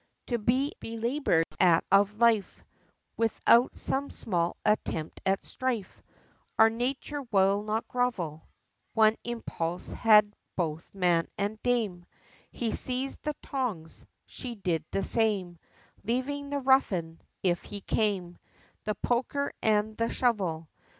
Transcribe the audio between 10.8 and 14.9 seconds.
man and dame, He seized the tongs she did